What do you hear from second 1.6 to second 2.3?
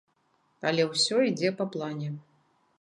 па плане.